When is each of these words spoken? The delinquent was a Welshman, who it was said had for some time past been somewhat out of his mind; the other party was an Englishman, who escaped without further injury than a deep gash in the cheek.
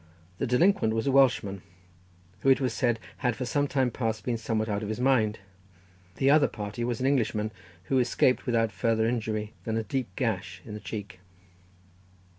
The 0.39 0.47
delinquent 0.47 0.95
was 0.95 1.05
a 1.05 1.11
Welshman, 1.11 1.61
who 2.39 2.49
it 2.49 2.59
was 2.59 2.73
said 2.73 2.99
had 3.17 3.35
for 3.35 3.45
some 3.45 3.67
time 3.67 3.91
past 3.91 4.23
been 4.23 4.35
somewhat 4.35 4.67
out 4.67 4.81
of 4.81 4.89
his 4.89 4.99
mind; 4.99 5.37
the 6.15 6.27
other 6.31 6.47
party 6.47 6.83
was 6.83 6.99
an 6.99 7.05
Englishman, 7.05 7.51
who 7.83 7.99
escaped 7.99 8.47
without 8.47 8.71
further 8.71 9.05
injury 9.05 9.53
than 9.63 9.77
a 9.77 9.83
deep 9.83 10.07
gash 10.15 10.59
in 10.65 10.73
the 10.73 10.79
cheek. 10.79 11.19